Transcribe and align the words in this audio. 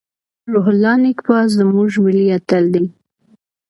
روح 0.51 0.65
الله 0.73 0.95
نیکپا 1.03 1.37
زموږ 1.57 1.89
ملي 2.05 2.25
اتل 2.37 2.63
دی. 2.73 2.85